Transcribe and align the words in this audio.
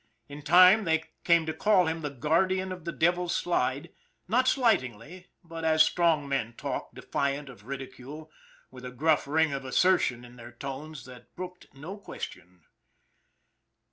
In 0.27 0.41
time 0.41 0.85
they 0.85 1.03
came 1.23 1.45
to 1.45 1.53
call 1.53 1.85
him 1.85 2.01
the 2.01 2.09
Guardian 2.09 2.71
of 2.71 2.85
the 2.85 2.91
Devil's 2.91 3.35
Slide 3.35 3.91
not 4.27 4.47
slightingly, 4.47 5.27
but 5.43 5.63
as 5.63 5.83
strong 5.83 6.27
men 6.27 6.53
talk, 6.57 6.95
defiant 6.95 7.49
of 7.49 7.67
ridicule, 7.67 8.31
with 8.71 8.83
a 8.83 8.89
gruff 8.89 9.27
ring 9.27 9.53
of 9.53 9.63
assertion 9.63 10.25
in 10.25 10.37
their 10.37 10.53
tones 10.53 11.05
that 11.05 11.35
brooked 11.35 11.67
no 11.75 11.97
question. 11.97 12.63